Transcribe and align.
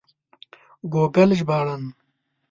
ګوګل 0.93 1.29
ژباړن 1.37 1.83